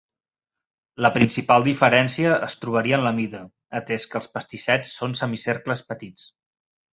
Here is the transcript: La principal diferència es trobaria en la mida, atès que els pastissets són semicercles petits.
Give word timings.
La 1.05 1.09
principal 1.17 1.65
diferència 1.67 2.31
es 2.47 2.55
trobaria 2.63 2.99
en 3.01 3.03
la 3.09 3.11
mida, 3.19 3.43
atès 3.81 4.09
que 4.15 4.19
els 4.21 4.31
pastissets 4.39 4.97
són 5.03 5.15
semicercles 5.21 5.85
petits. 5.93 6.27